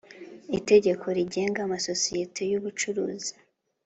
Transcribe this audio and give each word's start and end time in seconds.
itegeko 0.57 1.05
rigenga 1.17 1.59
amasosiyete 1.63 2.41
y 2.51 2.55
ubucuruzi 2.59 3.33